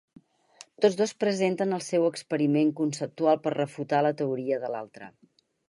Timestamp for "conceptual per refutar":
2.81-4.03